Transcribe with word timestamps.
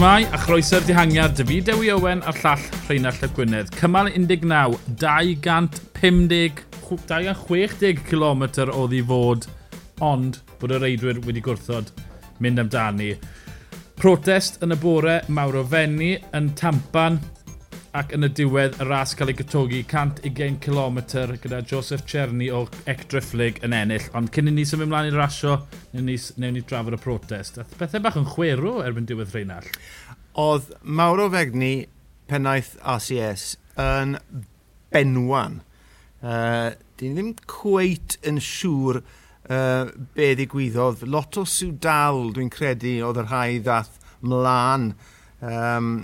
Shmai 0.00 0.24
a 0.32 0.38
chroeso'r 0.40 0.80
dihangiad, 0.88 1.34
David 1.36 1.66
Ewi 1.74 1.90
Owen 1.92 2.22
a'r 2.24 2.38
llall 2.40 2.62
Rheinald 2.86 3.20
y 3.20 3.28
Gwynedd. 3.36 3.68
Cymal 3.76 4.06
19, 4.08 4.78
250, 4.96 6.62
260 6.88 8.00
km 8.06 8.46
oedd 8.72 8.94
i 8.96 9.02
fod, 9.10 9.44
ond 10.00 10.38
bod 10.56 10.72
y 10.72 10.78
reidwyr 10.80 11.20
wedi 11.26 11.42
gwrthod 11.44 11.92
mynd 12.40 12.62
amdani. 12.64 13.10
Protest 14.00 14.56
yn 14.64 14.72
y 14.72 14.80
bore, 14.80 15.18
mawr 15.28 15.60
o 15.60 15.66
fenni, 15.68 16.14
yn 16.32 16.48
tampan, 16.56 17.20
ac 17.96 18.12
yn 18.14 18.22
y 18.22 18.28
diwedd 18.38 18.76
y 18.78 18.84
ras 18.86 19.16
cael 19.18 19.32
ei 19.32 19.36
gytogi 19.40 19.80
120 19.82 20.60
km 20.62 21.00
gyda 21.42 21.58
Joseph 21.66 22.04
Czerny 22.06 22.46
o 22.54 22.62
Ecdrifflig 22.90 23.58
yn 23.66 23.74
ennill. 23.74 24.06
Ond 24.14 24.30
cyn 24.34 24.50
i 24.50 24.52
ni 24.54 24.66
symud 24.68 24.86
ymlaen 24.86 25.08
i'r 25.10 25.18
rasio, 25.18 25.56
newn 25.94 26.06
ni, 26.06 26.14
newn 26.38 26.54
ni 26.54 26.62
drafod 26.62 26.94
y 26.94 27.00
protest. 27.02 27.58
A 27.58 27.66
bethau 27.80 28.04
bach 28.04 28.18
yn 28.20 28.28
chwerw 28.30 28.76
erbyn 28.84 29.08
diwedd 29.10 29.34
Rheinald. 29.34 29.80
Oedd 30.38 30.70
Mauro 30.86 31.26
Fegni, 31.32 31.88
pennaeth 32.30 32.76
RCS, 32.78 33.56
yn 33.82 34.14
benwan. 34.94 35.58
Uh, 36.22 36.76
Dyn 37.00 37.16
ddim 37.16 37.34
cweit 37.50 38.20
yn 38.28 38.38
siŵr 38.44 39.00
uh, 39.00 39.90
be 40.14 40.30
ddigwyddodd. 40.36 41.02
Lot 41.10 41.40
o 41.42 41.46
sŵdal, 41.48 42.28
dwi'n 42.36 42.54
credu, 42.54 43.00
oedd 43.08 43.22
yr 43.24 43.30
rhai 43.32 43.58
ddath 43.64 43.98
mlaen. 44.22 44.92
Um, 45.40 45.94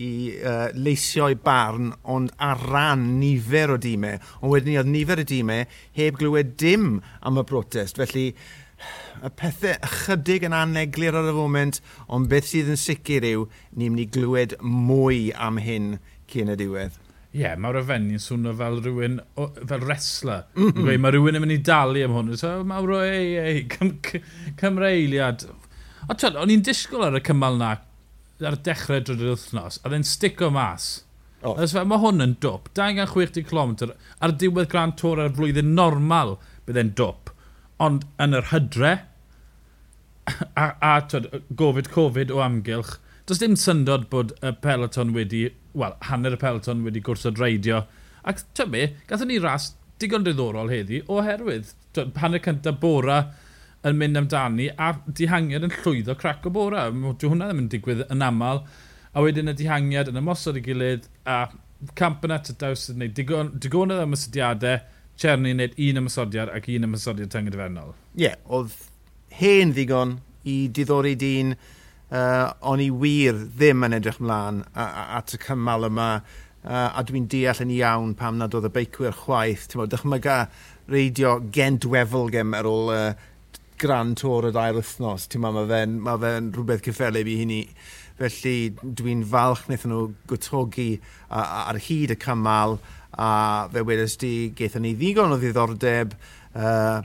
i 0.00 0.10
uh, 0.40 0.70
leisio'i 0.76 1.36
barn, 1.44 1.92
ond 2.08 2.32
ar 2.40 2.62
ran 2.70 3.04
nifer 3.20 3.74
o 3.74 3.78
dîmau. 3.80 4.20
Ond 4.40 4.54
wedyn 4.54 4.72
ni, 4.72 4.78
oedd 4.80 4.90
nifer 4.94 5.20
o 5.20 5.26
dîmau 5.28 5.66
heb 5.98 6.18
glywed 6.20 6.56
dim 6.60 6.98
am 7.20 7.40
y 7.40 7.44
protest. 7.48 8.00
Felly, 8.00 8.30
y 9.20 9.32
pethau 9.36 9.76
ychydig 9.76 10.46
yn 10.48 10.56
aneglir 10.56 11.18
ar 11.18 11.28
y 11.28 11.36
foment, 11.36 11.82
ond 12.08 12.30
beth 12.32 12.48
sydd 12.48 12.72
yn 12.72 12.80
sicr 12.80 13.26
yw, 13.28 13.44
ni'n 13.76 13.92
mynd 13.92 14.06
i 14.06 14.08
glywed 14.16 14.56
mwy 14.64 15.28
am 15.36 15.60
hyn 15.60 15.94
cyn 16.32 16.54
y 16.54 16.58
diwedd. 16.60 16.96
Ie, 17.30 17.44
yeah, 17.44 17.58
mae'r 17.60 17.82
yfen 17.84 18.08
ni'n 18.08 18.22
swnio 18.22 18.56
fel 18.58 18.80
rhywun, 18.82 19.20
o, 19.38 19.50
fel 19.60 19.84
wrestler. 19.84 20.48
Mm 20.56 20.72
-hmm. 20.72 20.96
Mae 21.04 21.12
rhywun 21.14 21.38
yn 21.38 21.44
mynd 21.44 21.54
i 21.54 21.60
dalu 21.62 22.02
am 22.06 22.16
hwn. 22.16 22.32
So, 22.40 22.56
Mawr 22.66 22.96
o 22.96 23.02
ei, 23.04 23.36
ei, 23.38 23.60
cym, 23.70 23.92
cymreiliad. 24.58 25.44
O, 26.08 26.16
o'n 26.16 26.50
i'n 26.56 26.64
disgwyl 26.66 27.06
ar 27.06 27.20
y 27.20 27.22
cymal 27.28 27.60
na 27.60 27.76
ar 28.46 28.56
y 28.56 28.62
dechrau 28.66 29.02
drwy'r 29.04 29.34
wythnos, 29.34 29.80
a 29.84 29.92
ddyn 29.92 30.06
stico 30.06 30.50
mas. 30.54 30.90
Oh. 31.42 31.54
Fe, 31.56 31.84
mae 31.88 32.00
hwn 32.02 32.24
yn 32.24 32.34
dop. 32.44 32.68
260 32.76 33.46
km 33.48 33.94
ar 34.20 34.34
diwedd 34.36 34.68
Grand 34.72 34.96
Tour 35.00 35.20
ar 35.22 35.30
y 35.30 35.36
flwyddyn 35.38 35.74
normal 35.76 36.36
bydd 36.68 36.80
e'n 36.82 36.92
dop. 36.98 37.32
Ond 37.80 38.04
yn 38.20 38.36
yr 38.36 38.50
hydre, 38.50 38.92
a, 40.28 40.66
a 40.84 40.92
twyd, 41.08 41.30
gofid 41.56 41.88
Covid 41.94 42.32
o 42.34 42.42
amgylch, 42.44 42.98
does 43.26 43.40
dim 43.40 43.56
syndod 43.60 44.08
bod 44.12 44.34
y 44.44 44.52
peloton 44.64 45.14
wedi, 45.16 45.46
wel, 45.72 45.96
hanner 46.10 46.36
y 46.36 46.40
peloton 46.40 46.84
wedi 46.84 47.02
gwrsod 47.04 47.40
reidio. 47.40 47.84
Ac 48.28 48.44
tyfu, 48.58 48.88
gatho 49.08 49.28
ni 49.28 49.38
ras 49.40 49.72
digon 50.00 50.24
diddorol 50.26 50.72
heddi 50.72 51.00
oherwydd. 51.08 51.72
Hanner 52.20 52.42
cyntaf 52.44 52.80
bora, 52.82 53.22
yn 53.86 53.96
mynd 53.96 54.18
amdani 54.20 54.68
a 54.76 54.92
dihangiad 55.06 55.64
yn 55.66 55.74
llwyddo 55.80 56.16
crac 56.20 56.46
o 56.46 56.52
bora. 56.52 56.86
Dwi 56.92 57.30
hwnna 57.32 57.48
ddim 57.48 57.64
yn 57.64 57.72
digwydd 57.72 58.04
yn 58.12 58.24
aml. 58.26 58.62
A 59.14 59.24
wedyn 59.24 59.50
y 59.50 59.56
dihangiad 59.56 60.10
yn 60.12 60.20
ymosod 60.20 60.60
i 60.60 60.64
gilydd 60.64 61.08
a 61.24 61.42
camp 61.96 62.24
y 62.26 62.38
tydaw 62.50 62.76
yn 62.76 62.98
gwneud 62.98 63.16
digon, 63.16 63.52
digon 63.62 63.94
o 63.94 64.00
ymysodiadau. 64.04 64.84
Cherny 65.20 65.54
gwneud 65.54 65.76
un 65.86 66.02
ymysodiad 66.04 66.52
ac 66.52 66.68
un 66.72 66.88
ymysodiad 66.88 67.32
tynged 67.32 67.56
efennol. 67.56 67.94
Ie, 68.16 68.28
yeah, 68.28 68.36
oedd 68.48 68.76
hen 69.40 69.72
ddigon 69.76 70.18
i 70.48 70.56
diddori 70.72 71.16
dyn 71.20 71.54
uh, 71.54 72.52
o'n 72.66 72.84
i 72.84 72.90
wir 72.92 73.36
ddim 73.56 73.84
yn 73.86 73.96
edrych 73.98 74.20
mlaen 74.20 74.62
at 74.74 75.34
y 75.36 75.40
cymal 75.42 75.88
yma 75.90 76.10
uh, 76.20 76.88
a 76.88 77.04
dwi'n 77.06 77.28
deall 77.32 77.64
yn 77.64 77.74
iawn 77.76 78.14
pam 78.18 78.40
nad 78.40 78.56
oedd 78.56 78.68
y 78.68 78.72
beicwyr 78.76 79.16
chwaith. 79.24 79.68
Dychmyga 79.72 80.38
reidio 80.90 81.38
gent 81.52 81.86
wefel 81.88 82.30
gem 82.32 82.56
ar 82.56 82.68
ôl 82.68 82.94
uh, 82.94 83.12
gran 83.80 84.14
tor 84.14 84.48
y 84.48 84.52
dair 84.52 84.76
wythnos. 84.76 85.26
Ti'n 85.30 85.40
ma, 85.40 85.50
mae 85.54 85.68
fe'n 85.70 85.96
ma 86.04 86.16
fe 86.20 86.34
rhywbeth 86.40 86.84
cyffelib 86.84 87.28
i 87.30 87.36
hynny. 87.40 87.60
Felly 88.20 88.56
dwi'n 88.84 89.22
falch 89.30 89.64
wnaethon 89.66 89.94
nhw 89.94 90.08
gwtogi 90.28 90.90
ar 91.32 91.78
hyd 91.80 92.12
y 92.12 92.18
cymal 92.20 92.76
a 93.16 93.30
fe 93.72 93.84
wedys 93.86 94.18
di 94.20 94.50
gaethon 94.56 94.84
ni 94.84 94.92
ddigon 94.98 95.32
o 95.32 95.38
ddiddordeb 95.40 96.12
uh, 96.54 97.00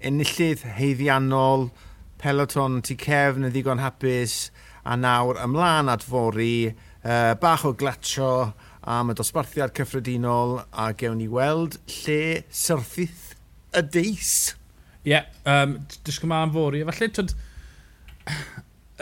enillydd 0.00 0.64
heiddiannol, 0.78 1.68
peloton 2.20 2.80
tu 2.84 2.96
cefn 3.00 3.46
y 3.46 3.52
ddigon 3.52 3.82
hapus 3.84 4.50
a 4.86 4.96
nawr 4.96 5.40
ymlaen 5.44 5.92
at 5.92 6.04
fori, 6.06 6.72
uh, 7.04 7.34
bach 7.40 7.66
o 7.68 7.74
glatio 7.76 8.52
am 8.86 9.12
y 9.12 9.16
dosbarthiad 9.18 9.74
cyffredinol 9.76 10.62
a 10.72 10.92
gewn 10.96 11.20
ni 11.20 11.28
weld 11.28 11.80
lle 12.00 12.44
syrffydd 12.48 13.34
y 13.76 13.82
deis. 13.92 14.36
Ie, 15.06 15.12
yeah, 15.12 15.26
um, 15.46 15.76
disgwyl 16.02 16.32
ma'n 16.32 16.50
fori. 16.50 16.80
Falle, 16.88 17.06
twyd, 17.14 17.34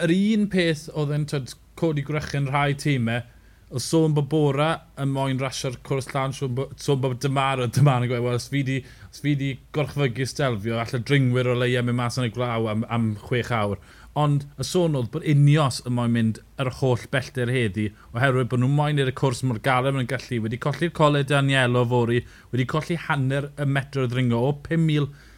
yr 0.05 0.13
un 0.13 0.51
peth 0.53 0.91
oedd 0.93 1.15
yn 1.17 1.25
twyd, 1.31 1.55
codi 1.81 2.05
gwrachyn 2.05 2.51
rhai 2.51 2.75
tîmau, 2.77 3.25
oedd 3.71 3.83
sôn 3.83 4.13
bod 4.15 4.29
Bora 4.31 4.69
yn 5.01 5.11
moyn 5.15 5.41
rasio'r 5.41 5.81
cwrs 5.87 6.11
llan, 6.13 6.37
sôn 6.37 7.01
bod 7.01 7.17
Dymar 7.25 7.65
o 7.65 7.71
Dymar 7.73 8.05
yn 8.05 8.13
gweud, 8.13 8.23
wel, 8.27 8.37
os 8.37 8.51
fi 8.53 8.61
di, 8.67 8.79
os 9.09 9.25
fi 9.25 9.33
di 9.41 9.51
gorchfygu 9.75 10.29
stelfio, 10.29 10.77
allai 10.79 11.01
dringwyr 11.01 11.51
o 11.51 11.57
leia 11.59 11.83
mewn 11.83 11.99
mas 12.03 12.21
yn 12.21 12.29
y 12.29 12.33
glaw 12.37 12.69
am, 12.71 12.85
am 12.93 13.11
chwech 13.25 13.51
awr. 13.57 13.81
Ond 14.21 14.45
y 14.61 14.69
sôn 14.69 14.95
oedd 15.01 15.09
bod 15.11 15.25
unios 15.27 15.81
yn 15.89 15.97
moyn 15.97 16.13
mynd 16.15 16.45
yr 16.63 16.71
holl 16.83 17.09
bellter 17.11 17.51
heddi, 17.51 17.89
oherwydd 18.13 18.53
bod 18.53 18.63
nhw'n 18.63 18.77
moyn 18.77 19.03
i'r 19.03 19.17
cwrs 19.19 19.43
mor 19.49 19.59
galem 19.65 20.05
yn 20.05 20.11
gallu, 20.13 20.45
wedi 20.45 20.61
colli'r 20.63 20.93
coleg 20.95 21.33
Danielo 21.33 21.83
fori, 21.91 22.21
wedi 22.53 22.69
colli 22.71 23.01
hanner 23.09 23.55
y 23.57 23.67
metr 23.67 24.05
o 24.05 24.11
ddringo 24.13 24.45
o 24.53 24.59
5,000 24.69 25.33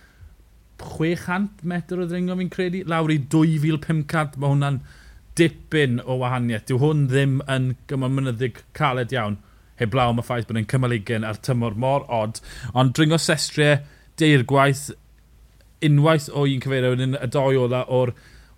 600 0.83 1.65
metr 1.65 2.03
o 2.03 2.07
ddringo 2.07 2.37
fi'n 2.39 2.53
credu, 2.53 2.83
lawr 2.89 3.13
i 3.15 3.19
2500, 3.33 4.37
mae 4.41 4.53
hwnna'n 4.53 4.79
dipyn 5.37 6.01
o 6.05 6.19
wahaniaeth. 6.21 6.67
Dyw 6.69 6.81
hwn 6.83 7.07
ddim 7.11 7.41
yn 7.53 7.73
gymal 7.91 8.13
mynyddig 8.13 8.63
caled 8.77 9.13
iawn, 9.15 9.39
heblaw 9.81 10.13
am 10.13 10.23
y 10.23 10.27
ffaith 10.27 10.49
bod 10.49 10.61
e'n 10.61 10.69
cymal 10.71 10.95
ugen 10.97 11.27
a'r 11.29 11.41
tymor 11.45 11.77
mor 11.81 12.07
od. 12.13 12.41
Ond 12.77 12.95
dringo 12.97 13.19
sestriau, 13.21 13.83
deir 14.21 14.47
gwaith, 14.49 14.89
unwaith 15.85 16.31
o 16.33 16.47
un 16.49 16.63
cyfeiriad, 16.65 16.97
wedyn 16.97 17.19
y 17.21 17.31
doi 17.33 17.59
ola 17.61 17.85
o'r, 17.93 18.15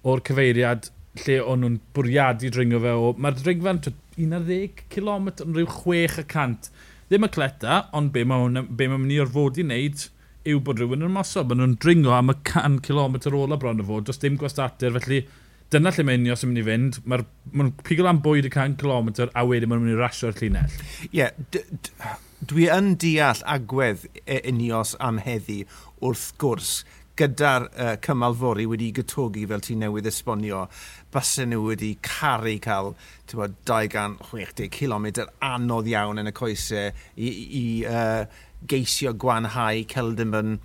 or 0.06 0.22
cyfeiriad 0.26 0.90
lle 1.24 1.40
o'n 1.42 1.64
nhw'n 1.64 1.80
bwriadu 1.96 2.50
dringo 2.54 2.82
fe 2.82 2.94
o. 2.94 3.14
Mae'r 3.18 3.40
dringfa'n 3.40 3.82
11 4.18 4.84
km 4.92 5.32
yn 5.46 5.56
rhyw 5.56 5.66
6 5.72 6.22
y 6.22 6.28
cant. 6.30 6.70
Ddim 7.08 7.26
y 7.26 7.32
cleta, 7.32 7.82
ond 7.96 8.12
be 8.14 8.24
mae'n 8.28 8.62
ma 8.68 8.98
mynd 8.98 9.14
i 9.14 9.20
orfod 9.22 9.58
i 9.58 9.66
wneud 9.66 10.06
yw 10.48 10.62
bod 10.64 10.80
rhywun 10.80 11.02
yn 11.02 11.10
ymosod. 11.10 11.48
Maen 11.50 11.62
nhw'n 11.62 11.76
dringo 11.82 12.14
am 12.14 12.32
y 12.32 12.38
100 12.38 12.80
km 12.86 13.18
ola 13.38 13.58
bron 13.60 13.82
o 13.82 13.86
fod, 13.88 14.08
does 14.08 14.20
dim 14.22 14.38
gwastadur, 14.40 14.98
felly 15.00 15.24
dyna 15.72 15.92
lle 15.92 16.04
mae 16.06 16.20
Unios 16.20 16.44
yn 16.44 16.52
mynd 16.52 16.62
i 16.62 16.66
fynd. 16.68 17.00
Mae'n 17.04 17.26
ma 17.58 17.68
pigol 17.84 18.08
am 18.10 18.22
bwyd 18.24 18.48
y 18.48 18.52
100 18.54 18.78
km 18.80 19.10
a 19.28 19.44
wedyn 19.48 19.72
mae'n 19.72 19.84
mynd 19.84 19.96
i 19.96 19.98
rasio'r 19.98 20.38
llinell. 20.38 20.78
Ie, 21.10 21.24
yeah, 21.24 22.14
dwi 22.48 22.68
yn 22.72 22.94
deall 23.02 23.42
agwedd 23.56 24.06
e, 24.24 24.40
Unios 24.52 24.94
am 25.02 25.20
heddi 25.24 25.64
wrth 25.98 26.30
gwrs 26.40 26.78
gyda'r 27.18 27.66
uh, 27.68 27.94
cymal 28.04 28.36
fori 28.38 28.66
wedi 28.70 28.90
gytogi 28.96 29.44
fel 29.50 29.62
ti 29.64 29.76
newydd 29.78 30.08
esbonio, 30.10 30.64
basau 31.12 31.48
nhw 31.48 31.64
wedi 31.70 31.94
caru 32.04 32.54
cael 32.62 32.92
260 33.32 34.68
km 34.74 35.08
anodd 35.44 35.90
iawn 35.90 36.22
yn 36.22 36.30
y 36.30 36.34
coesau 36.36 36.92
i, 37.16 37.30
i 37.30 37.64
uh, 37.88 38.22
geisio 38.68 39.14
gwanhau 39.14 39.82
Celdinburn. 39.90 40.58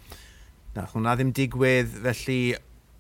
Na, 0.74 0.88
hwnna 0.94 1.18
ddim 1.18 1.34
digwydd, 1.38 1.92
felly 2.06 2.40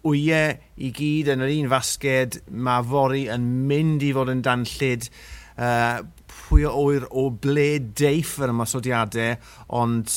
wyau 0.04 0.58
i 0.84 0.92
gyd 0.94 1.32
yn 1.34 1.46
yr 1.46 1.54
un 1.56 1.72
fasged, 1.72 2.42
mae 2.52 2.84
fori 2.90 3.24
yn 3.32 3.48
mynd 3.70 4.04
i 4.06 4.12
fod 4.16 4.34
yn 4.34 4.44
danllid. 4.46 5.10
Uh, 5.54 6.04
pwy 6.34 6.66
o 6.68 6.74
oer 6.82 7.06
o 7.10 7.28
ble 7.44 7.78
deiff 7.98 8.40
yr 8.42 8.54
ymosodiadau, 8.54 9.36
ond 9.80 10.14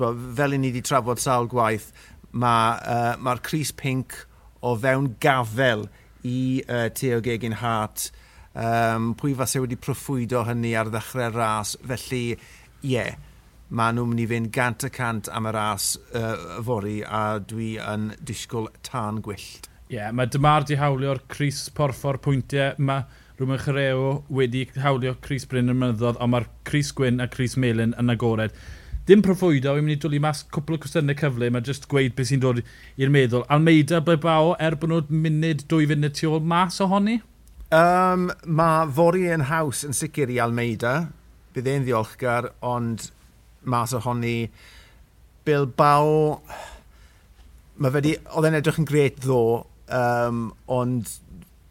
bo, 0.00 0.10
fel 0.36 0.56
i 0.56 0.58
ni 0.58 0.72
wedi 0.72 0.82
trafod 0.84 1.20
sawl 1.22 1.48
gwaith, 1.50 1.90
Mae'r 2.34 2.80
uh, 2.90 3.22
ma 3.22 3.36
Cris 3.38 3.70
Pink 3.76 4.16
o 4.64 4.74
fewn 4.80 5.12
gafel 5.22 5.86
i 6.26 6.62
uh, 6.66 6.88
Teo 6.94 7.20
Gegin 7.24 7.58
Hart. 7.60 8.08
Um, 8.54 9.12
pwy 9.18 9.34
fase 9.38 9.62
wedi 9.62 9.78
proffwydo 9.78 10.44
hynny 10.48 10.74
ar 10.78 10.90
ddechrau'r 10.92 11.34
ras. 11.36 11.74
Felly, 11.86 12.24
ie, 12.34 12.94
yeah, 12.94 13.14
maen 13.74 13.98
nhw'n 13.98 14.12
mynd 14.12 14.24
i 14.24 14.28
fynd 14.30 14.52
gant 14.54 14.86
y 14.86 14.90
cant 14.94 15.30
am 15.32 15.48
y 15.50 15.54
ras 15.54 15.94
uh, 16.14 16.60
fori 16.64 17.00
a 17.04 17.40
dwi 17.42 17.74
yn 17.82 18.12
disgwyl 18.22 18.70
tan 18.86 19.22
gwyllt. 19.24 19.70
Ie, 19.90 19.98
yeah, 19.98 20.14
mae 20.14 20.30
dymar 20.30 20.66
di 20.66 20.78
hawlio'r 20.80 21.24
Cris 21.30 21.68
porffor 21.76 22.18
pwyntiau. 22.24 22.74
Mae 22.82 23.22
Rwy'n 23.34 23.58
Chyreo 23.58 24.10
wedi 24.30 24.60
hawlio 24.78 25.16
Cris 25.18 25.42
Bryn 25.50 25.72
yn 25.72 25.80
mynyddodd, 25.80 26.20
ond 26.22 26.30
mae'r 26.30 26.44
Cris 26.68 26.92
Gwyn 26.94 27.18
a 27.18 27.26
Cris 27.26 27.56
Melin 27.58 27.94
yn 27.98 28.12
agored 28.12 28.54
dim 29.08 29.22
profwydo, 29.24 29.74
fi'n 29.76 29.84
mynd 29.84 29.98
i 29.98 30.00
dwlu 30.00 30.20
mas 30.24 30.42
cwpl 30.54 30.78
o 30.78 30.80
cwestiynau 30.80 31.16
cyfle, 31.20 31.50
mae 31.52 31.64
jyst 31.66 31.88
gweud 31.90 32.14
beth 32.16 32.30
sy'n 32.30 32.42
dod 32.44 32.62
i'r 32.64 33.12
meddwl. 33.12 33.44
Almeida, 33.52 34.00
Bilbao, 34.04 34.54
er 34.62 34.78
bod 34.80 34.92
nhw'n 34.92 35.24
munud, 35.26 35.64
dwy 35.68 35.88
funud 35.90 36.16
tu 36.16 36.30
ôl 36.32 36.44
mas 36.54 36.80
ohoni? 36.84 37.18
Um, 37.74 38.30
mae 38.44 38.86
fori 38.96 39.26
yn 39.34 39.48
haws 39.50 39.82
yn 39.84 39.96
sicr 39.96 40.32
i 40.32 40.38
Almeida, 40.40 40.94
bydd 41.56 41.68
e'n 41.72 41.84
ddiolchgar, 41.84 42.52
ond 42.64 43.10
mas 43.68 43.92
ohoni 43.96 44.48
Bilbao, 45.44 46.40
mae 47.76 47.90
fe 47.90 47.98
wedi, 47.98 48.16
oedd 48.32 48.48
e'n 48.48 48.58
edrych 48.60 48.80
yn 48.80 48.88
gret 48.88 49.20
ddo, 49.24 49.42
um, 49.92 50.46
ond 50.72 51.12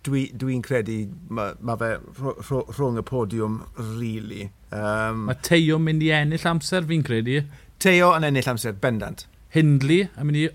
dwi'n 0.04 0.38
dwi, 0.40 0.58
credu 0.64 0.98
mae 1.34 1.54
ma 1.64 1.76
fe 1.80 1.94
rhwng 2.20 3.00
y 3.00 3.04
podiwm, 3.08 3.60
really. 3.98 4.50
Um, 4.74 5.28
mae 5.30 5.40
Teo 5.46 5.80
mynd 5.82 6.04
i 6.04 6.12
ennill 6.16 6.48
amser, 6.50 6.86
fi'n 6.90 7.06
credu. 7.06 7.44
Teo 7.84 8.12
yn 8.18 8.28
ennill 8.28 8.50
amser, 8.52 8.76
bendant. 8.84 9.26
Hindley, 9.56 10.08
yn 10.18 10.28
mynd 10.30 10.42
i 10.42 10.48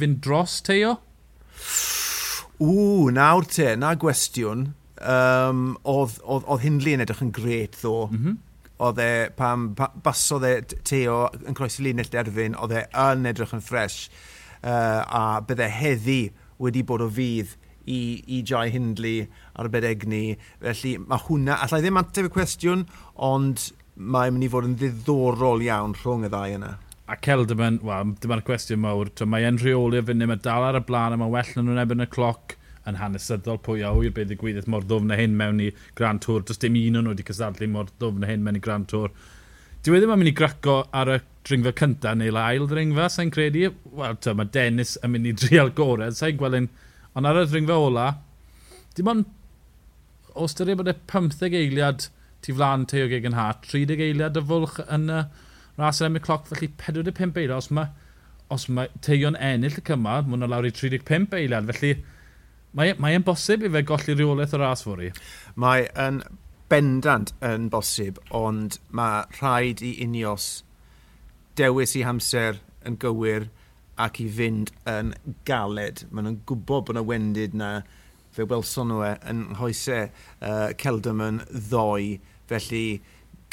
fynd 0.00 0.22
dros 0.24 0.60
Teo? 0.64 0.96
Ww, 2.62 3.10
nawr 3.14 3.48
te, 3.50 3.74
na 3.80 3.94
gwestiwn. 3.98 4.70
Um, 5.04 5.74
oedd, 5.90 6.20
oedd, 6.22 6.46
oedd 6.46 6.64
Hindley 6.64 6.96
yn 6.96 7.04
edrych 7.04 7.24
yn 7.24 7.34
gret 7.34 7.80
ddo. 7.80 8.06
Mm 8.12 8.22
-hmm. 8.22 8.38
Oedd 8.84 9.00
e, 9.02 9.10
pam 9.36 9.68
pa, 9.78 9.90
basodd 10.04 10.46
e 10.48 10.54
Teo 10.86 11.26
yn 11.44 11.56
croesi 11.56 11.84
linell 11.84 12.10
derfyn, 12.10 12.56
oedd 12.58 12.78
e 12.78 12.86
yn 13.04 13.28
edrych 13.30 13.52
yn 13.56 13.62
ffres. 13.64 14.06
Uh, 14.64 15.04
a 15.04 15.42
bydde 15.44 15.68
heddi 15.68 16.22
wedi 16.62 16.80
bod 16.86 17.04
o 17.04 17.10
fydd 17.12 17.52
i, 17.86 18.00
i 18.26 18.40
Jai 18.46 18.68
Hindley 18.74 19.26
ar 19.54 19.68
y 19.68 19.74
bedegni. 19.74 20.22
Felly 20.62 20.96
mae 21.02 21.26
hwnna, 21.26 21.58
allai 21.64 21.82
ddim 21.84 22.00
ateb 22.00 22.30
y 22.30 22.34
cwestiwn, 22.34 22.86
ond 23.28 23.68
mae'n 23.94 24.34
mynd 24.34 24.48
i 24.48 24.50
fod 24.50 24.68
yn 24.68 24.78
ddiddorol 24.80 25.62
iawn 25.64 25.94
rhwng 26.00 26.26
y 26.26 26.32
ddau 26.32 26.58
yna. 26.58 26.74
A 27.04 27.18
Celderman, 27.20 27.82
wel, 27.84 28.14
dyma'r 28.22 28.44
cwestiwn 28.46 28.80
mawr. 28.82 29.12
Mae'n 29.28 29.60
rheoli 29.60 30.00
o 30.00 30.06
fynd, 30.08 30.24
mae 30.24 30.40
dal 30.42 30.64
ar 30.70 30.80
y 30.80 30.84
blaen, 30.88 31.16
a 31.16 31.20
mae 31.20 31.32
well 31.32 31.56
na 31.56 31.66
nhw'n 31.66 31.82
ebyn 31.84 32.06
y 32.06 32.10
cloc 32.10 32.56
yn 32.88 32.98
hanesyddol 33.00 33.60
pwy 33.64 33.84
a 33.84 33.92
hwyr 33.96 34.12
beth 34.16 34.32
y 34.34 34.36
gwyddoedd 34.40 34.68
mor 34.72 34.84
ddwfn 34.84 35.08
na 35.08 35.16
hyn 35.18 35.36
mewn 35.38 35.62
i 35.64 35.70
Grand 35.96 36.20
Tour. 36.24 36.44
Does 36.44 36.60
dim 36.60 36.76
un 36.80 36.98
o'n 36.98 37.06
nhw 37.06 37.14
wedi 37.14 37.26
cysadlu 37.28 37.68
mor 37.72 37.88
ddwfn 37.92 38.24
na 38.24 38.28
hyn 38.28 38.44
mewn 38.44 38.58
i 38.60 38.64
Grand 38.64 38.88
Tour. 38.92 39.12
Dwi 39.84 39.98
wedi 39.98 40.08
mynd 40.08 40.30
i 40.30 40.34
graco 40.36 40.78
ar 40.96 41.12
y 41.12 41.18
dringfa 41.44 41.74
cyntaf 41.76 42.16
neu'r 42.16 42.40
ail 42.40 42.68
dringfa, 42.68 43.08
sa'n 43.12 43.32
credu. 43.32 43.70
Wel, 43.92 44.18
mae 44.40 44.50
Dennis 44.52 44.96
yn 45.04 45.12
mynd 45.12 45.28
i 45.28 45.34
drial 45.36 45.72
gorau. 45.76 46.12
Sa'n 46.16 46.38
gweld 46.40 46.60
yn 46.60 46.68
Ond 47.14 47.30
ar 47.30 47.40
y 47.40 47.46
ddringfa 47.46 47.78
ola, 47.78 48.06
dim 48.96 49.10
ond 49.12 49.26
o 50.34 50.46
styried 50.50 50.80
bod 50.80 50.90
e 50.90 50.96
15 51.10 51.54
eiliad 51.60 52.08
tu 52.44 52.54
flan 52.54 52.86
teo 52.90 53.06
gegin 53.08 53.36
ha, 53.38 53.52
30 53.66 54.02
eiliad 54.08 54.38
y 54.40 54.42
fwlch 54.48 54.80
yn 54.84 55.06
y 55.12 55.20
ras 55.78 56.00
yn 56.00 56.10
emig 56.10 56.24
cloc, 56.26 56.48
felly 56.50 56.70
45 56.80 57.38
eiliad, 57.40 57.60
os 57.62 57.70
mae, 57.74 57.90
os 58.54 58.66
mae 58.68 58.90
teio'n 59.06 59.38
ennill 59.38 59.78
y 59.80 59.84
cymal, 59.86 60.26
mae 60.26 60.36
hwnna 60.36 60.50
lawr 60.50 60.68
i 60.68 60.74
35 60.74 61.38
eiliad, 61.38 61.70
felly 61.70 61.94
mae'n 62.74 63.00
mae 63.02 63.22
bosib 63.26 63.64
i 63.64 63.70
fe 63.70 63.84
golli 63.86 64.16
rheolaeth 64.18 64.56
o 64.56 64.60
ras 64.60 64.82
fawr 64.86 65.04
i. 65.06 65.10
Mae 65.62 65.86
yn 66.06 66.20
bendant 66.70 67.30
yn 67.44 67.68
bosib, 67.70 68.18
ond 68.34 68.80
mae 68.90 69.22
rhaid 69.38 69.82
i 69.86 69.94
unios 70.04 70.48
dewis 71.58 71.94
i 71.94 72.02
hamser 72.02 72.58
yn 72.84 72.98
gywir, 73.00 73.48
ac 74.00 74.20
i 74.24 74.28
fynd 74.30 74.72
yn 74.90 75.12
galed. 75.48 76.04
Maen 76.10 76.28
nhw'n 76.28 76.40
gwybod 76.48 76.88
bod 76.88 76.94
yna 76.94 77.04
wendid 77.06 77.56
na 77.58 77.70
fe 78.34 78.46
welson 78.50 78.90
nhw 78.90 79.02
e 79.06 79.12
yn 79.30 79.42
hoesau 79.60 80.08
uh, 80.08 80.70
Celdamon 80.80 81.42
ddoi. 81.52 82.18
Felly 82.50 82.84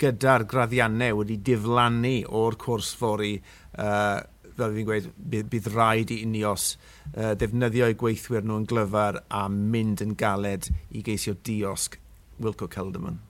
gyda'r 0.02 0.48
graddiannau 0.50 1.22
wedi 1.22 1.38
diflannu 1.46 2.16
o'r 2.42 2.58
cwrs 2.62 2.94
fori, 2.98 3.36
uh, 3.78 4.20
fel 4.58 4.78
fi'n 4.78 4.88
gweud, 4.88 5.10
bydd 5.32 5.72
rhaid 5.76 6.14
i 6.14 6.22
unios 6.26 6.72
uh, 6.76 7.34
ddefnyddio 7.38 7.92
eu 7.92 8.00
gweithwyr 8.02 8.48
nhw'n 8.48 8.70
glyfar 8.70 9.22
a 9.30 9.48
mynd 9.52 10.04
yn 10.06 10.18
galed 10.20 10.72
i 10.92 11.06
geisio 11.06 11.38
diosg 11.38 12.00
Wilco 12.42 12.68
Celdamon 12.72 13.22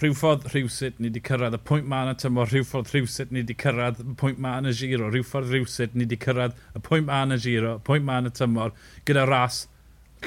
rhywffordd 0.00 0.46
rhywsut 0.52 0.98
ni 1.00 1.08
wedi 1.08 1.22
cyrraedd 1.24 1.56
y 1.56 1.60
pwynt 1.68 1.86
ma 1.88 2.02
yn 2.04 2.12
y 2.12 2.16
tymor, 2.20 2.50
rhywffordd 2.52 2.90
rhywsut 2.92 3.30
ni 3.32 3.40
wedi 3.42 3.56
cyrraedd 3.62 4.02
y 4.02 4.14
pwynt 4.20 4.40
ma 4.44 4.52
yn 4.60 4.68
y 4.68 4.74
giro, 4.76 5.08
rhywffordd 5.08 5.52
rhywsut 5.52 5.96
ni 5.96 6.04
wedi 6.04 6.18
cyrraedd 6.20 6.58
y 6.76 6.82
pwynt 6.84 7.08
ma 7.08 7.22
yn 7.24 7.36
y 7.36 7.38
giro, 7.40 7.72
y 7.78 7.84
pwynt 7.86 8.04
ma 8.04 8.18
yn 8.20 8.28
y 8.28 8.32
tymor, 8.36 8.74
gyda 9.08 9.24
ras 9.30 9.62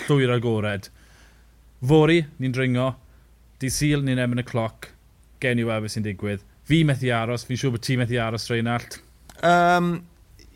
llwyr 0.07 0.33
agored. 0.33 0.89
Fori, 1.85 2.23
ni'n 2.41 2.55
dringo, 2.55 2.91
di 3.61 3.69
syl 3.73 4.05
ni'n 4.05 4.21
emyn 4.25 4.41
y 4.41 4.47
cloc, 4.49 4.89
gen 5.43 5.61
i 5.61 5.67
weld 5.69 5.93
sy'n 5.93 6.07
digwydd. 6.07 6.45
Fi 6.69 6.83
methu 6.85 7.13
aros, 7.13 7.45
fi'n 7.45 7.61
siŵr 7.61 7.77
bod 7.77 7.85
ti 7.85 7.97
methu 7.99 8.17
aros, 8.21 8.49
Reinald. 8.49 9.01
Um, 9.45 9.99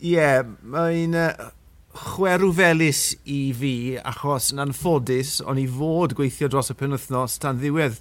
Ie, 0.02 0.16
yeah, 0.18 0.42
mae'n... 0.64 1.20
Uh 1.20 1.52
chwerw 1.94 2.50
felus 2.58 3.14
i 3.30 3.54
fi, 3.54 3.76
achos 4.02 4.50
yn 4.54 4.62
anffodus, 4.64 5.36
o'n 5.46 5.60
i 5.62 5.68
fod 5.70 6.16
gweithio 6.18 6.50
dros 6.50 6.72
y 6.74 6.76
penwthnos 6.80 7.38
tan 7.42 7.60
ddiwedd 7.62 8.00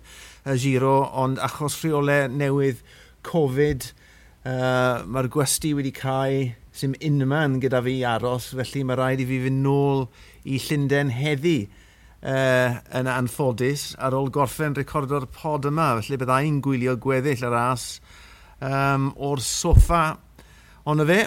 y 0.48 0.56
giro, 0.62 0.94
ond 1.12 1.40
achos 1.44 1.76
rheolau 1.82 2.30
newydd 2.32 2.80
Covid, 3.26 3.90
uh, 4.48 5.04
mae'r 5.04 5.28
gwesti 5.32 5.74
wedi 5.76 5.92
cael 5.94 6.54
sy'n 6.72 6.96
unman 7.04 7.60
gyda 7.60 7.82
fi 7.84 7.98
aros, 8.08 8.48
felly 8.56 8.82
mae 8.88 8.96
rhaid 8.98 9.22
i 9.22 9.28
fi 9.28 9.42
fynd 9.44 9.60
nôl 9.66 10.06
i 10.48 10.56
Llundain 10.64 11.12
heddi 11.12 11.58
uh, 11.68 12.80
yn 12.96 13.12
anffodus 13.12 13.90
ar 14.00 14.16
ôl 14.16 14.32
gorffen 14.32 14.78
recordo'r 14.78 15.28
pod 15.36 15.68
yma, 15.68 15.92
felly 16.00 16.20
byddai'n 16.22 16.62
gwylio 16.64 16.96
gweddill 16.96 17.44
yr 17.50 17.60
as 17.60 17.86
um, 18.64 19.12
o'r 19.20 19.44
soffa 19.44 20.04
ond 20.88 21.04
y 21.04 21.08
fe 21.12 21.22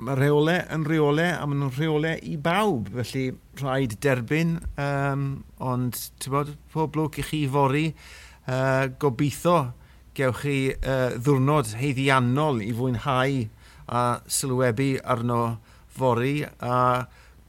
mae 0.00 0.16
rheolau 0.16 0.62
yn 0.74 0.84
rheolau 0.88 1.28
a 1.36 1.44
maen 1.48 1.60
nhw'n 1.60 1.74
rheolau 1.76 2.20
i 2.24 2.36
bawb. 2.40 2.88
Felly 2.96 3.26
rhaid 3.60 3.98
derbyn, 4.00 4.56
um, 4.80 5.26
ond 5.60 5.98
bod, 6.32 6.54
pob 6.72 6.94
blwc 6.94 7.20
i 7.20 7.26
chi 7.26 7.42
fori, 7.52 7.86
uh, 8.48 8.88
gobeithio 9.02 9.58
gewch 10.16 10.42
chi 10.44 10.56
uh, 10.72 11.16
ddwrnod 11.20 11.74
heiddiannol 11.80 12.62
i 12.64 12.72
fwynhau 12.76 13.44
a 13.90 14.04
sylwebu 14.30 14.90
arno 15.04 15.42
fori 15.90 16.40
a 16.44 16.76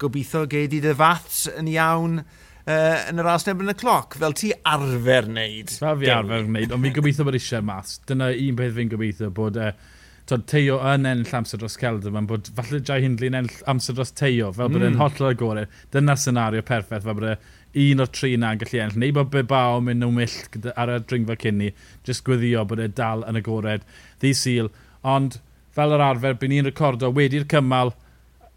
gobeithio 0.02 0.46
geid 0.50 0.76
i 0.76 0.82
dy 0.84 0.94
faths 0.98 1.46
yn 1.56 1.70
iawn 1.72 2.20
uh, 2.20 2.98
yn 3.08 3.22
yr 3.22 3.32
asneb 3.32 3.64
yn 3.64 3.72
y 3.72 3.78
cloc, 3.78 4.20
fel 4.20 4.36
ti 4.38 4.52
arfer 4.68 5.30
wneud. 5.30 5.72
Fel 5.82 5.98
fi 6.04 6.12
arfer 6.14 6.46
wneud, 6.50 6.76
ond 6.76 6.88
fi'n 6.88 7.00
gobeithio 7.00 7.28
bod 7.28 7.40
eisiau 7.40 7.66
mas. 7.66 7.98
Dyna 8.10 8.32
un 8.36 8.60
peth 8.60 8.78
fi'n 8.78 8.92
gobeithio, 8.92 9.32
bod 9.40 9.60
uh, 9.62 9.72
tod, 10.30 10.46
Teo 10.50 10.78
yn 10.92 11.08
ennill 11.10 11.34
amser 11.38 11.62
dros 11.62 11.78
Celda, 11.80 12.12
mae'n 12.14 12.28
bod 12.30 12.52
falle 12.58 12.82
Jai 12.82 13.00
Hindley 13.04 13.32
yn 13.32 13.40
ennill 13.42 13.64
amser 13.72 13.98
dros 13.98 14.14
Teo, 14.18 14.52
fel 14.56 14.72
bod 14.72 14.84
e'n 14.84 14.96
mm. 14.96 15.02
hollol 15.02 15.32
agored. 15.32 15.80
Dyna 15.94 16.18
senario 16.20 16.66
perffaith, 16.68 17.06
fel 17.08 17.18
bod 17.18 17.30
e 17.32 17.36
un 17.92 18.04
o'r 18.04 18.12
tri 18.12 18.34
na'n 18.40 18.62
gallu 18.62 18.84
ennill. 18.84 19.00
Neu 19.04 19.16
bod 19.18 19.32
Bebao 19.34 19.80
mynd 19.86 20.04
nhw'n 20.04 20.18
mill 20.20 20.74
ar 20.76 20.94
y 20.94 21.00
dringfa 21.08 21.40
cynni, 21.46 21.72
jyst 22.08 22.26
gweddio 22.28 22.66
bod 22.68 22.84
e 22.84 22.90
dal 23.02 23.26
yn 23.30 23.40
agored. 23.40 23.88
Ddi 24.22 24.34
syl, 24.38 24.72
ond 25.08 25.40
fel 25.76 25.96
yr 25.96 26.06
arfer, 26.12 26.38
byd 26.40 26.54
ni'n 26.54 26.68
recordo 26.68 27.12
wedi'r 27.16 27.48
cymal, 27.52 27.96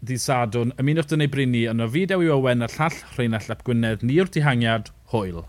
ddi 0.05 0.19
sadwn, 0.21 0.75
ymunwch 0.81 1.09
dyna 1.11 1.25
i 1.25 1.31
brynu 1.31 1.65
yn 1.71 1.83
o 1.83 1.89
fideo 1.89 2.21
i 2.21 2.31
Owen 2.35 2.65
a 2.65 2.69
llall 2.75 2.99
Rheinald 3.15 3.49
Lap 3.49 3.63
Gwynedd, 3.67 4.03
ni'r 4.05 4.29
dihangiad, 4.31 4.91
hwyl. 5.13 5.45